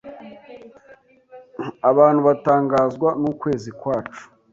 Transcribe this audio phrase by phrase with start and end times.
[1.89, 4.23] abantu batangazwa n’ukwezi kwacu